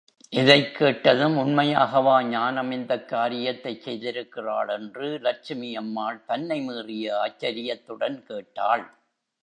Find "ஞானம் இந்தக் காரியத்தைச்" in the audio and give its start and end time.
2.23-3.87